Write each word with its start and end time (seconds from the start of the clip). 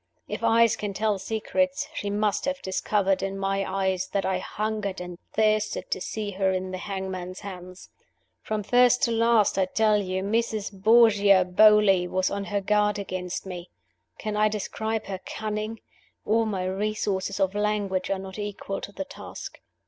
If 0.27 0.41
eyes 0.43 0.75
can 0.75 0.95
tell 0.95 1.19
secrets, 1.19 1.87
she 1.93 2.09
must 2.09 2.45
have 2.45 2.59
discovered, 2.63 3.21
in 3.21 3.37
my 3.37 3.63
eyes, 3.71 4.07
that 4.13 4.25
I 4.25 4.39
hungered 4.39 4.99
and 4.99 5.19
thirsted 5.33 5.91
to 5.91 6.01
see 6.01 6.31
her 6.31 6.51
in 6.51 6.71
the 6.71 6.79
hangman's 6.79 7.41
hands. 7.41 7.91
From 8.41 8.63
first 8.63 9.03
to 9.03 9.11
last, 9.11 9.59
I 9.59 9.65
tell 9.65 10.01
you, 10.01 10.23
Mrs. 10.23 10.71
Borgia 10.73 11.45
Beauly 11.47 12.07
was 12.09 12.31
on 12.31 12.45
her 12.45 12.61
guard 12.61 12.97
against 12.97 13.45
me. 13.45 13.69
Can 14.17 14.35
I 14.35 14.47
describe 14.49 15.05
her 15.05 15.19
cunning? 15.23 15.79
All 16.25 16.47
my 16.47 16.65
resources 16.65 17.39
of 17.39 17.53
language 17.53 18.09
are 18.09 18.17
not 18.17 18.39
equal 18.39 18.81
to 18.81 18.91
the 18.91 19.05
task. 19.05 19.59